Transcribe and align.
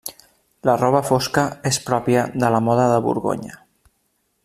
La 0.69 0.73
roba 0.81 1.01
fosca 1.09 1.43
és 1.73 1.79
pròpia 1.91 2.25
de 2.45 2.53
la 2.57 2.65
moda 2.71 2.89
de 2.95 2.99
Borgonya. 3.09 3.63